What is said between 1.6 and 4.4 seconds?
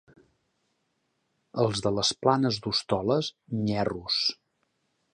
Els de les Planes d'Hostoles, nyerros.